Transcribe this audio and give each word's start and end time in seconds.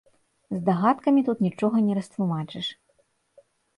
Здагадкамі 0.57 1.21
тут 1.29 1.43
нічога 1.47 1.77
не 1.89 1.93
растлумачыш. 1.99 2.67